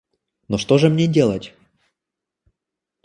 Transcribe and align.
Но 0.47 0.57
что 0.57 0.79
же 0.79 0.89
мне 0.89 1.05
делать? 1.05 1.53